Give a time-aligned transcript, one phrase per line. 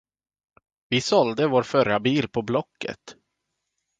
[0.89, 3.15] Vi sålde vår förra bil på Blocket.